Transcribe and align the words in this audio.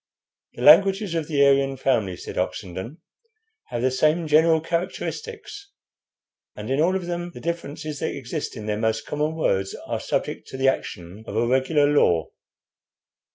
"The 0.55 0.63
languages 0.63 1.13
of 1.13 1.27
the 1.27 1.45
Aryan 1.45 1.77
family," 1.77 2.17
said 2.17 2.35
Oxenden, 2.35 2.97
"have 3.67 3.83
the 3.83 3.91
same 3.91 4.25
general 4.25 4.59
characteristics, 4.59 5.69
and 6.55 6.71
in 6.71 6.81
all 6.81 6.95
of 6.95 7.05
them 7.05 7.29
the 7.35 7.39
differences 7.39 7.99
that 7.99 8.15
exist 8.15 8.57
in 8.57 8.65
their 8.65 8.79
most 8.79 9.05
common 9.05 9.35
words 9.35 9.75
are 9.85 9.99
subject 9.99 10.47
to 10.47 10.57
the 10.57 10.69
action 10.69 11.23
of 11.27 11.35
a 11.35 11.45
regular 11.45 11.85
law. 11.85 12.31